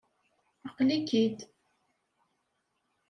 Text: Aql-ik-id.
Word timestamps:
Aql-ik-id. 0.67 1.39